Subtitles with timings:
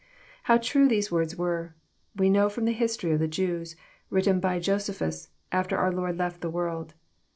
[0.49, 1.75] How true these words were,
[2.15, 3.75] we know from the history of the Jews,
[4.09, 6.95] written by Josephus, after our Lord left the world.